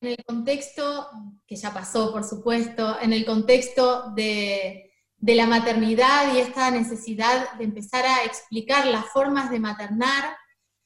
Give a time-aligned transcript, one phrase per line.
[0.00, 1.08] el contexto,
[1.46, 4.86] que ya pasó por supuesto, en el contexto de,
[5.18, 10.34] la maternidad y esta necesidad de empezar a explicar las formas de maternar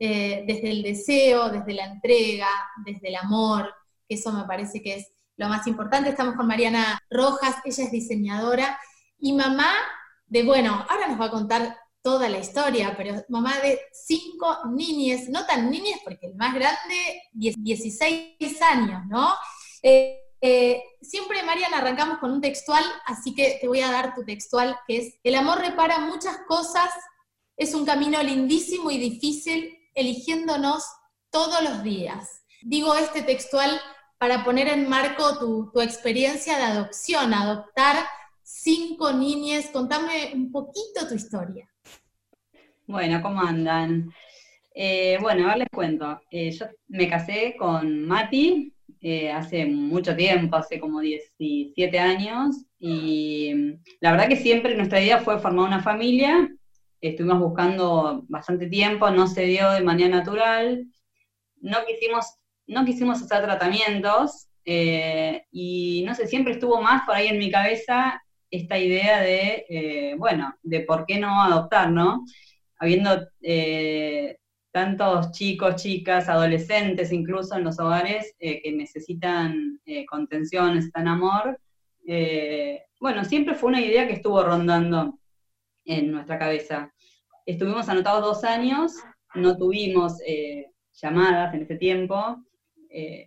[0.00, 2.48] eh, desde el deseo, desde la entrega,
[2.84, 3.72] desde el amor,
[4.08, 6.10] que eso me parece que es lo más importante.
[6.10, 8.78] Estamos con Mariana Rojas, ella es diseñadora
[9.18, 9.70] y mamá
[10.26, 15.30] de, bueno, ahora nos va a contar toda la historia, pero mamá de cinco niñas,
[15.30, 19.32] no tan niñas porque el más grande, 16 años, ¿no?
[19.82, 24.22] Eh, eh, siempre, Mariana, arrancamos con un textual, así que te voy a dar tu
[24.22, 26.90] textual, que es, el amor repara muchas cosas,
[27.56, 30.84] es un camino lindísimo y difícil, eligiéndonos
[31.30, 32.42] todos los días.
[32.60, 33.80] Digo este textual
[34.18, 37.96] para poner en marco tu, tu experiencia de adopción, adoptar
[38.44, 39.70] cinco niñas.
[39.72, 41.68] Contame un poquito tu historia.
[42.86, 44.10] Bueno, ¿cómo andan?
[44.74, 46.20] Eh, bueno, a ver, les cuento.
[46.30, 53.54] Eh, yo me casé con Mati eh, hace mucho tiempo, hace como 17 años, y
[54.00, 56.48] la verdad que siempre nuestra idea fue formar una familia.
[57.00, 60.86] Estuvimos buscando bastante tiempo, no se dio de manera natural.
[61.60, 62.26] No quisimos,
[62.66, 68.23] no quisimos hacer tratamientos, y no sé, siempre estuvo más por ahí en mi cabeza
[68.56, 72.24] esta idea de, bueno, de por qué no adoptar, ¿no?
[72.84, 74.36] habiendo eh,
[74.70, 81.58] tantos chicos, chicas, adolescentes incluso en los hogares eh, que necesitan eh, contención, necesitan amor,
[83.00, 85.18] bueno, siempre fue una idea que estuvo rondando
[85.86, 86.92] en nuestra cabeza.
[87.46, 88.92] Estuvimos anotados dos años,
[89.34, 90.18] no tuvimos
[90.92, 92.44] llamadas en ese tiempo,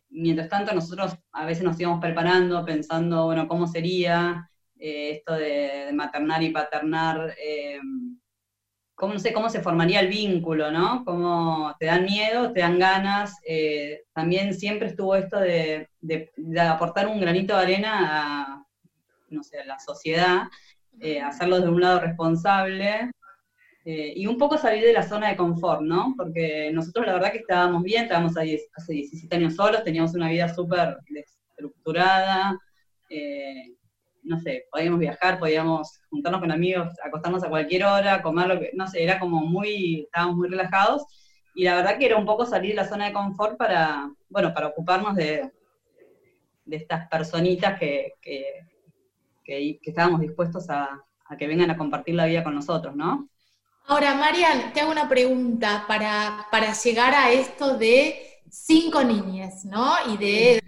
[0.10, 4.48] mientras tanto nosotros a veces nos íbamos preparando, pensando, bueno, cómo sería
[4.80, 7.34] esto de, de, maternar y paternar
[8.98, 11.06] cómo, no sé, cómo se formaría el vínculo, ¿no?
[11.06, 13.36] Cómo te dan miedo, te dan ganas.
[13.48, 15.88] Eh, también siempre estuvo esto de,
[16.60, 18.66] aportar un granito de arena a,
[19.30, 20.46] no sé, a la sociedad,
[21.00, 23.12] eh, hacerlo de un lado responsable.
[23.86, 26.16] Eh, y un poco salir de la zona de confort, ¿no?
[26.18, 30.28] Porque nosotros la verdad que estábamos bien, estábamos ahí hace 17 años solos, teníamos una
[30.30, 30.98] vida súper
[31.52, 32.60] estructurada,
[34.28, 38.72] no sé, podíamos viajar, podíamos juntarnos con amigos, acostarnos a cualquier hora, comer lo que,
[38.74, 41.06] no sé, era como muy, estábamos muy relajados,
[41.56, 44.54] y la verdad que era un poco salir de la zona de confort para, bueno,
[44.54, 45.52] para ocuparnos de,
[46.66, 51.04] de estas personitas que, que, estábamos dispuestos a,
[51.38, 53.30] que vengan a compartir la vida con nosotros, ¿no?
[53.88, 59.96] Ahora, Marian, te hago una pregunta para, para llegar a esto de cinco niñas, ¿no?
[60.14, 60.64] Y de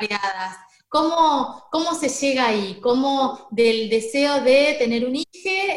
[0.00, 0.71] variadas.
[0.92, 2.76] ¿Cómo, ¿Cómo se llega ahí?
[2.82, 5.26] ¿Cómo del deseo de tener un hijo,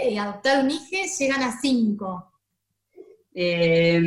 [0.10, 2.34] y adoptar un hijo, llegan a cinco?
[3.34, 3.98] Eh,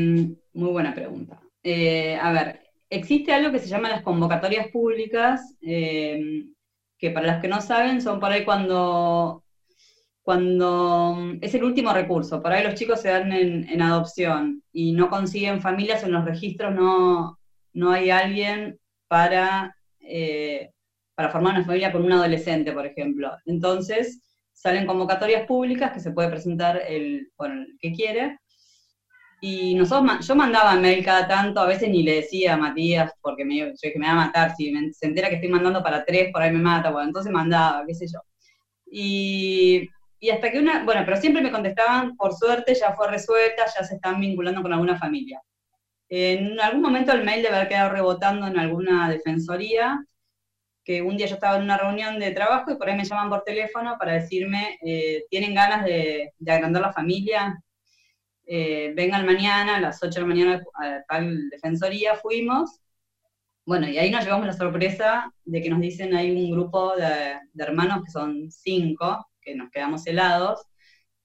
[0.53, 1.41] muy buena pregunta.
[1.63, 2.61] Eh, a ver,
[2.91, 6.45] existe algo que se llama las convocatorias públicas, eh,
[6.99, 9.45] que para las que no saben son por ahí cuando,
[10.21, 15.09] cuando es el último recurso, por ahí los chicos se dan en, adopción y no
[15.09, 17.39] consiguen familias en los registros, no,
[17.73, 19.75] no hay alguien para
[21.19, 23.37] para formar una familia con un adolescente, por ejemplo.
[23.45, 27.33] Entonces, salen convocatorias públicas que se puede presentar el,
[27.81, 28.39] que quiere.
[29.41, 33.45] Y nosotros, yo mandaba mail cada tanto, a veces ni le decía a Matías, porque
[33.45, 36.31] me, yo dije, me va a matar, si se entera que estoy mandando para tres,
[36.33, 38.21] por ahí me mata, bueno, entonces mandaba, qué sé yo.
[38.89, 39.89] Y,
[40.21, 43.83] y hasta que una, bueno, pero siempre me contestaban, por suerte ya fue resuelta, ya
[43.83, 45.43] se están vinculando con alguna familia.
[46.09, 49.99] En algún momento el mail debe haber quedado rebotando en alguna defensoría,
[50.89, 53.29] que un día yo estaba en una reunión de trabajo y por ahí me llaman
[53.29, 57.63] por teléfono para decirme, eh, ¿tienen ganas de, agrandar la familia?
[58.47, 62.81] Eh, vengan mañana a las 8 de la mañana a tal defensoría, fuimos.
[63.67, 67.39] Bueno, y ahí nos llevamos la sorpresa de que nos dicen hay un grupo de,
[67.63, 70.63] hermanos que son cinco, que nos quedamos helados,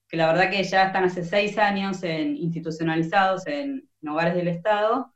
[0.10, 5.13] que la verdad que ya están hace seis años en, institucionalizados en hogares del Estado,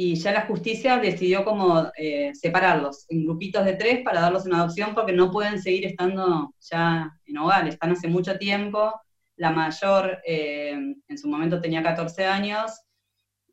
[0.00, 4.54] y ya la justicia decidió como eh, separarlos en grupitos de tres para darlos en
[4.54, 8.92] adopción porque no pueden seguir estando ya en hogar, están hace mucho tiempo,
[9.34, 10.70] la mayor eh,
[11.08, 12.80] en su momento tenía 14 años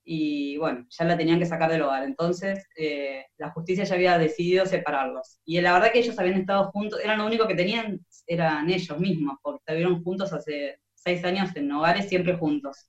[0.04, 4.20] y bueno, ya la tenían que sacar del hogar, entonces eh, la justicia ya había
[4.20, 5.40] decidido separarlos.
[5.46, 9.00] Y la verdad que ellos habían estado juntos, eran lo único que tenían, eran ellos
[9.00, 12.88] mismos, porque estuvieron juntos hace seis años en hogares, siempre juntos.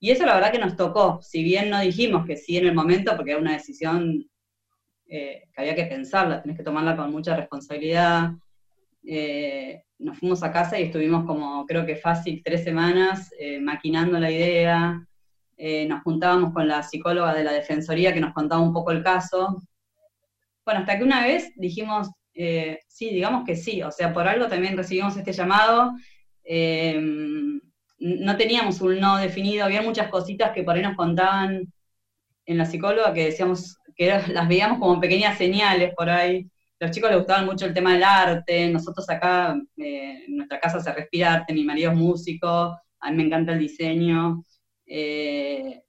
[0.00, 2.74] Y eso la verdad que nos tocó, si bien no dijimos que sí en el
[2.74, 4.24] momento, porque era una decisión
[5.08, 8.30] eh, que había que pensarla, tenés que tomarla con mucha responsabilidad.
[9.04, 14.20] Eh, nos fuimos a casa y estuvimos como, creo que fácil, tres semanas eh, maquinando
[14.20, 15.04] la idea.
[15.88, 19.60] nos juntábamos con la psicóloga de la Defensoría que nos contaba un poco el caso.
[20.64, 22.08] Bueno, hasta que una vez dijimos,
[22.86, 25.92] sí, digamos que sí, o sea, por algo también recibimos este llamado.
[27.98, 31.72] No teníamos un no definido, había muchas cositas que por ahí nos contaban
[32.46, 36.48] en la psicóloga que decíamos que las veíamos como pequeñas señales por ahí.
[36.80, 40.80] Los chicos les gustaban mucho el tema del arte, nosotros acá eh, en nuestra casa
[40.80, 44.44] se respira arte, mi marido es músico, a mí me encanta el diseño.
[44.86, 45.82] Eh,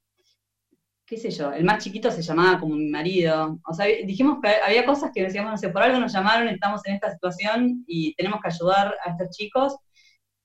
[1.09, 3.59] qué sé yo, el más chiquito se llamaba como mi marido.
[3.67, 6.81] O sea, dijimos que había cosas que decíamos, no sé, por algo nos llamaron, estamos
[6.85, 9.75] en esta situación y tenemos que ayudar a estos chicos,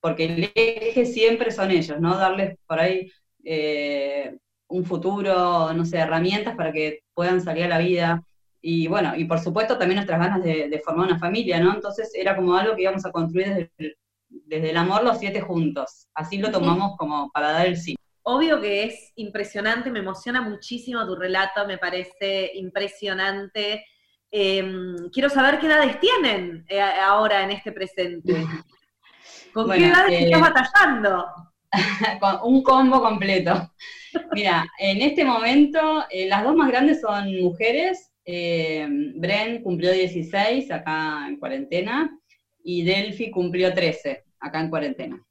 [0.05, 2.15] porque el eje siempre son ellos, ¿no?
[2.15, 3.11] Darles por ahí
[3.43, 4.37] eh,
[4.67, 8.23] un futuro, no sé, herramientas para que puedan salir a la vida.
[8.61, 11.73] Y bueno, y por supuesto también nuestras ganas de, formar una familia, ¿no?
[11.73, 13.97] Entonces era como algo que íbamos a construir desde el,
[14.29, 16.07] desde el amor los siete juntos.
[16.13, 17.95] Así lo tomamos como para dar el sí.
[18.21, 23.83] Obvio que es impresionante, me emociona muchísimo tu relato, me parece impresionante.
[24.29, 28.45] Em, quiero saber qué edades tienen eh, ahora en este presente.
[29.55, 31.25] ¿Con qué edades estás eh, batallando?
[32.19, 33.71] con un combo completo.
[34.33, 38.11] Mira, en este momento eh, las dos más grandes son mujeres.
[38.25, 42.19] Bren cumplió 16 acá en cuarentena
[42.65, 45.25] y Delphi cumplió 13 acá en cuarentena.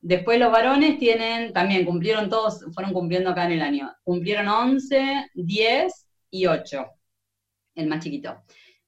[0.00, 3.92] Después los varones tienen, también cumplieron todos, fueron cumpliendo acá en el año.
[4.02, 6.84] Cumplieron 11, 10 y 8,
[7.76, 8.42] el más chiquito.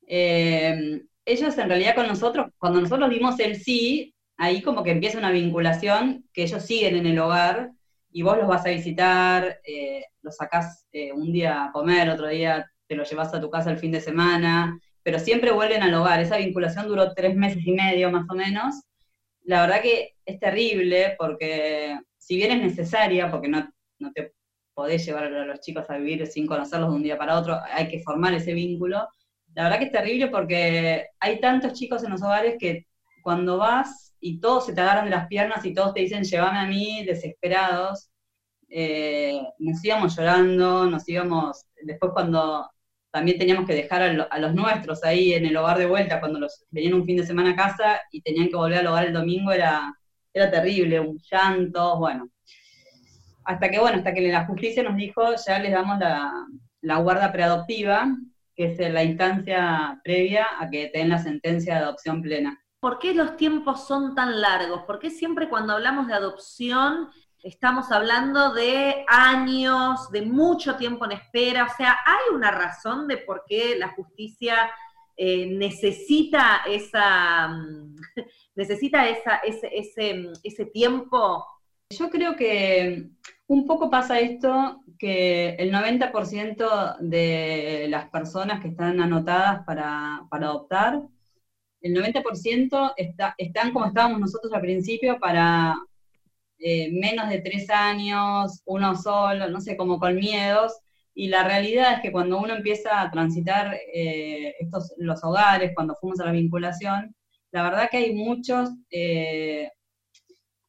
[0.04, 5.18] Eh, ellos en realidad con nosotros, cuando nosotros dimos el sí, ahí como que empieza
[5.18, 7.70] una vinculación que ellos siguen en el hogar
[8.10, 12.28] y vos los vas a visitar, eh, los sacás eh, un día a comer, otro
[12.28, 15.94] día te los llevas a tu casa el fin de semana, pero siempre vuelven al
[15.94, 16.20] hogar.
[16.20, 18.74] Esa vinculación duró tres meses y medio más o menos,
[19.44, 24.32] la verdad que es terrible porque si bien es necesaria, porque no, no te
[24.72, 27.88] podés llevar a los chicos a vivir sin conocerlos de un día para otro, hay
[27.88, 29.06] que formar ese vínculo.
[29.54, 32.86] La verdad que es terrible porque hay tantos chicos en los hogares que
[33.22, 36.58] cuando vas y todos se te agarran de las piernas y todos te dicen llévame
[36.58, 38.08] a mí, desesperados,
[38.70, 42.70] eh, nos íbamos llorando, nos íbamos, después cuando
[43.10, 46.64] también teníamos que dejar a, los nuestros ahí en el hogar de vuelta cuando los
[46.70, 49.52] venían un fin de semana a casa y tenían que volver al hogar el domingo,
[49.52, 49.92] era,
[50.32, 52.30] era terrible, un llanto, bueno.
[53.44, 56.32] Hasta que, bueno, hasta que la justicia nos dijo, ya les damos la,
[56.80, 58.08] la guarda preadoptiva,
[58.56, 62.63] que es la instancia previa a que den la sentencia de adopción plena.
[62.84, 64.82] ¿Por qué los tiempos son tan largos?
[64.82, 67.08] ¿Por qué siempre cuando hablamos de adopción
[67.42, 73.16] estamos hablando de años, de mucho tiempo en espera, o sea, ¿hay una razón de
[73.16, 74.70] por qué la justicia
[75.16, 77.96] eh, necesita esa mm,
[78.54, 81.42] necesita esa, ese, ese, ese tiempo?
[81.88, 83.08] Yo creo que
[83.46, 90.48] un poco pasa esto que el 90% de las personas que están anotadas para, para
[90.48, 91.00] adoptar,
[91.84, 95.76] el 90% está, están como estábamos nosotros al principio para,
[96.58, 100.72] eh, menos de tres años, uno solo, no sé, como con miedos.
[101.14, 105.94] Y la realidad es que cuando uno empieza a transitar eh, estos, los hogares, cuando
[105.96, 107.14] fuimos a la vinculación,
[107.52, 109.70] la verdad que hay muchos, eh,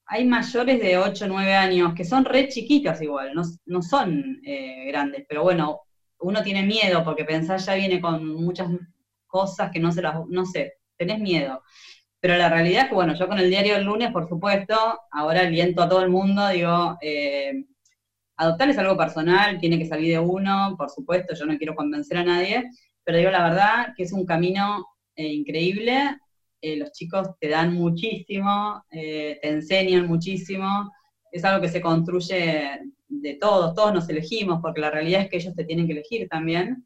[0.08, 4.42] hay mayores de 8 o 9 años que son re chiquitos igual, no, no son
[4.88, 5.82] grandes, pero bueno,
[6.20, 8.70] uno tiene miedo porque pensar ya viene con muchas
[9.28, 11.61] cosas que no se las, no sé, tenés miedo.
[12.19, 14.75] Pero la realidad es que, bueno, yo con el diario del lunes, por supuesto,
[15.11, 17.66] ahora aliento a todo el mundo, digo, eh,
[18.37, 22.18] adoptar es algo personal, tiene que salir de uno, por supuesto, yo no quiero convencer
[22.18, 22.64] a nadie,
[23.04, 24.85] pero digo la verdad que es un camino
[25.16, 26.18] eh, increíble,
[26.61, 30.92] eh, los chicos te dan muchísimo, te enseñan muchísimo,
[31.31, 35.37] es algo que se construye de todos, todos nos elegimos, porque la realidad es que
[35.37, 36.85] ellos te tienen que elegir también.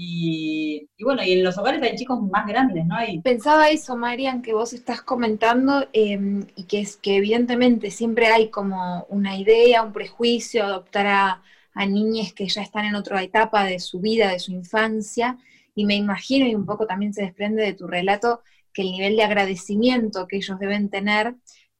[0.00, 2.94] Y, bueno, y en los hogares hay chicos más grandes, ¿no?
[2.94, 3.20] Hay...
[3.20, 8.48] Pensaba eso, Marian, que vos estás comentando, em, y que es que evidentemente siempre hay
[8.48, 11.42] como una idea, un prejuicio, adoptar a,
[11.74, 15.36] a niñas que ya están en otra etapa de su vida, de su infancia,
[15.74, 19.16] y me imagino, y un poco también se desprende de tu relato, que el nivel
[19.16, 21.34] de agradecimiento que ellos deben tener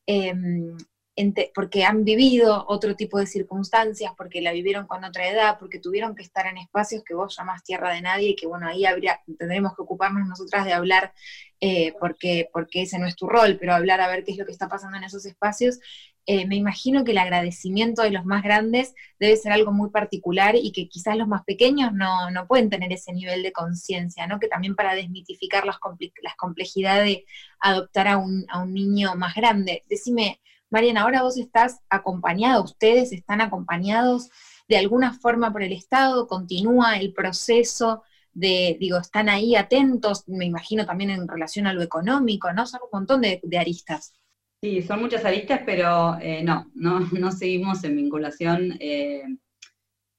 [0.07, 0.77] em,
[1.55, 6.15] porque han vivido otro tipo de circunstancias, porque la vivieron con otra edad, porque tuvieron
[6.15, 9.21] que estar en espacios que vos llamás tierra de nadie y que bueno, ahí habría,
[9.39, 11.13] tendremos que ocuparnos nosotras de hablar,
[11.61, 14.47] eh, porque, porque ese no es tu rol, pero hablar a ver qué es lo
[14.47, 15.81] que está pasando en esos espacios.
[16.27, 20.57] Eh, me imagino que el agradecimiento de los más grandes debe ser algo muy particular
[20.57, 24.39] y que quizás los más pequeños no, no pueden tener ese nivel de conciencia, ¿no?
[24.39, 25.79] Que también para desmitificar las,
[26.23, 27.25] las complejidades de
[27.61, 29.85] adoptar a un, a un niño más grande.
[29.89, 30.39] Decime,
[30.71, 34.31] Mariana, ahora vos estás acompañada, ustedes están acompañados
[34.69, 38.03] de alguna forma por el Estado, continúa el proceso
[38.35, 42.67] de, digo, están ahí atentos, me imagino también en relación a lo económico, ¿no?
[42.67, 44.13] Son un montón de, aristas.
[44.61, 48.77] Sí, son muchas aristas, pero eh, no, no, no seguimos en vinculación.
[48.79, 49.23] Eh,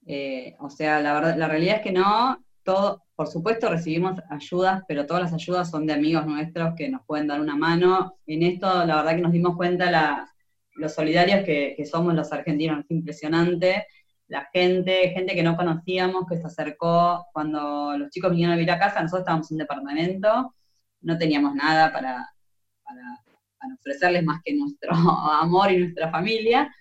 [0.08, 4.84] eh, o sea, la, verdad, la realidad es que no, todo, por supuesto recibimos ayudas,
[4.88, 8.18] pero todas las ayudas son de amigos nuestros que nos pueden dar una mano.
[8.26, 10.30] En esto, la verdad que nos dimos cuenta la,
[10.80, 13.86] los solidarios que, somos los argentinos, es impresionante
[14.30, 18.72] la gente, gente que no conocíamos, que se acercó cuando los chicos vinieron a vivir
[18.72, 20.56] a casa, nosotros estábamos en un departamento,
[21.02, 22.30] no teníamos nada para,
[23.80, 24.92] ofrecerles más que nuestro
[25.42, 26.74] amor y nuestra familia.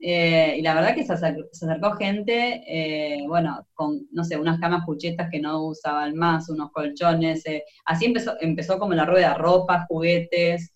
[0.00, 4.84] Eh, y la verdad que se acercó, gente, eh, bueno, con, no sé, unas camas
[4.84, 9.86] cuchetas que no usaban más, unos colchones, eh, así empezó, empezó como la rueda, ropa,
[9.88, 10.72] juguetes,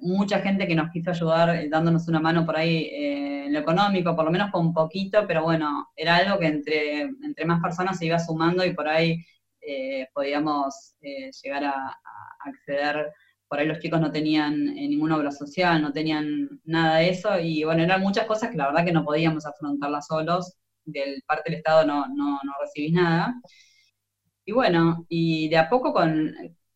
[0.00, 2.90] mucha gente que nos quiso ayudar dándonos una mano por ahí
[3.50, 7.60] lo económico, por lo menos con poquito, pero bueno, era algo que entre, entre más
[7.62, 9.24] personas se iba sumando y por ahí
[9.60, 11.98] eh, podíamos eh, llegar a,
[12.44, 13.12] acceder.
[13.48, 17.38] Por ahí los chicos no tenían eh, ninguna obra social, no tenían nada de eso,
[17.38, 21.50] y bueno, eran muchas cosas que la verdad que no podíamos afrontarlas solos, del parte
[21.50, 23.34] del Estado no, no, no recibís nada.
[24.44, 26.32] Y bueno, y de a poco con,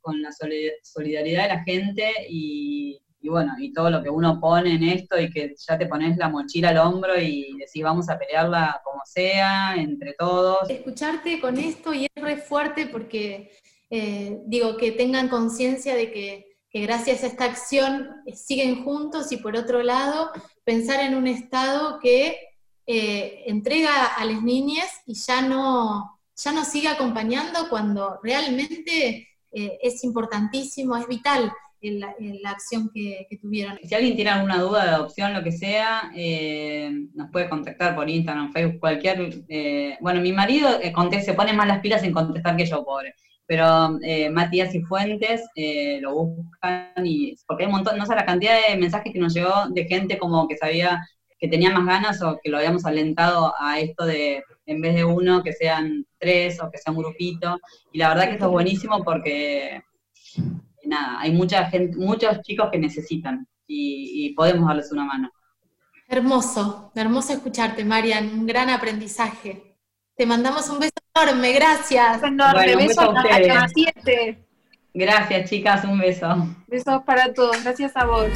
[0.06, 4.84] con la solidaridad de la gente y, bueno, y todo lo que uno pone en
[4.84, 8.80] esto y que ya te pones la mochila al hombro y decís vamos a pelearla
[8.84, 10.70] como sea, entre todos.
[10.70, 13.50] Escucharte con esto y es re fuerte porque
[13.90, 19.38] eh, digo que tengan conciencia de que, gracias a esta acción eh, siguen juntos y
[19.38, 20.30] por otro lado
[20.62, 22.38] pensar en un Estado que
[22.86, 29.26] eh, entrega a las niñas y ya no, ya no sigue acompañando cuando realmente
[29.82, 32.00] es importantísimo, es vital en
[32.42, 33.78] la, acción que, tuvieron.
[33.82, 38.08] Si alguien tiene alguna duda de adopción, lo que sea, eh, nos puede contactar por
[38.08, 39.44] Instagram, Facebook, cualquier...
[39.48, 43.14] Eh, bueno, mi marido eh, se pone más las pilas en contestar que yo, pobre.
[43.48, 43.96] Pero
[44.32, 45.42] Matías y Fuentes
[46.00, 47.36] lo buscan y...
[47.46, 50.18] Porque hay un montón, no sé, la cantidad de mensajes que nos llegó de gente
[50.18, 51.00] como que sabía
[51.38, 55.04] que tenía más ganas o que lo habíamos alentado a esto de, en vez de
[55.04, 57.58] uno, que sean tres o que sea un grupito.
[57.92, 59.82] Y la verdad que esto es buenísimo porque
[60.86, 65.30] nada, hay mucha gente, muchos chicos que necesitan y, podemos darles una mano.
[66.08, 69.76] Hermoso, hermoso escucharte, Marian, un gran aprendizaje.
[70.16, 72.22] Te mandamos un beso enorme, gracias.
[72.22, 74.38] Enorme, beso, a ustedes.
[74.94, 76.48] Gracias, chicas, un beso.
[76.68, 78.28] Besos para todos, gracias a vos.